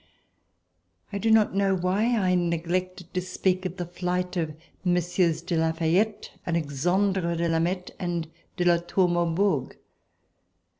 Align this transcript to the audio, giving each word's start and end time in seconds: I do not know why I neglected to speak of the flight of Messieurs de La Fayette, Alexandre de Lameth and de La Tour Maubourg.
I 1.13 1.19
do 1.19 1.29
not 1.29 1.53
know 1.53 1.75
why 1.75 2.17
I 2.17 2.33
neglected 2.33 3.13
to 3.13 3.21
speak 3.21 3.67
of 3.67 3.77
the 3.77 3.85
flight 3.85 4.35
of 4.35 4.55
Messieurs 4.83 5.43
de 5.43 5.55
La 5.55 5.73
Fayette, 5.73 6.31
Alexandre 6.47 7.35
de 7.37 7.47
Lameth 7.47 7.91
and 7.99 8.27
de 8.57 8.65
La 8.65 8.77
Tour 8.77 9.07
Maubourg. 9.09 9.75